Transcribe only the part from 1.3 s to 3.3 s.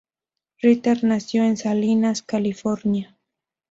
en Salinas, California.